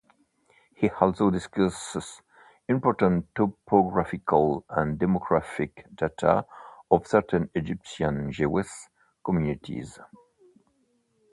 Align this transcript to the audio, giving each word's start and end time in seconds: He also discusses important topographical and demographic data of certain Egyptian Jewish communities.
He 0.75 0.89
also 0.89 1.29
discusses 1.29 2.23
important 2.67 3.27
topographical 3.35 4.65
and 4.67 4.97
demographic 4.97 5.95
data 5.95 6.47
of 6.89 7.05
certain 7.05 7.51
Egyptian 7.53 8.31
Jewish 8.31 8.87
communities. 9.23 9.99